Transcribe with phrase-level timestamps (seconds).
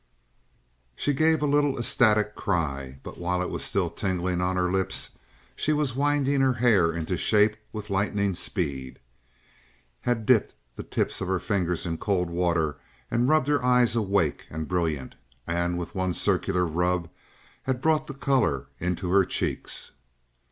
[0.95, 5.11] She gave a little ecstatic cry, but while it was still tingling on her lips,
[5.55, 8.99] she was winding her hair into shape with lightning speed;
[9.99, 12.77] had dipped the tips of her fingers in cold water
[13.11, 15.13] and rubbed her eyes awake and brilliant,
[15.45, 17.07] and with one circular rub
[17.61, 19.91] had brought the color into her cheeks.